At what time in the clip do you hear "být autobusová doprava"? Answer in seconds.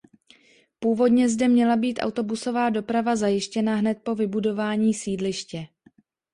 1.75-3.15